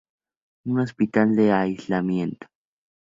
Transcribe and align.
Un 0.69 0.79
hospital 0.79 1.35
de 1.35 1.51
aislamiento. 1.51 2.47